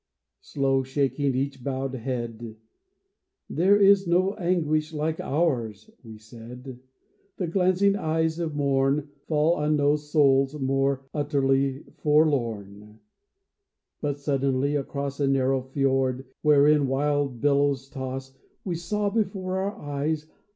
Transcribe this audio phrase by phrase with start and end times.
[0.41, 2.55] Slow shaking each bowed head,"
[3.61, 6.79] There is no anguish like to ours," we said;"
[7.37, 12.97] The glancing eyes of morn Fall on no souls more utterly forlorn."
[14.01, 20.25] But suddenly, across A narrow fiord wherein wild billows toss, We saw before our eyes.